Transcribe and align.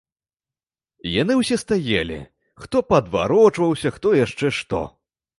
Яны 1.21 1.33
ўсе 1.41 1.57
стаялі, 1.63 2.17
хто 2.63 2.81
паадварочваўся, 2.93 3.91
хто 3.99 4.15
яшчэ 4.25 4.51
што. 4.61 4.81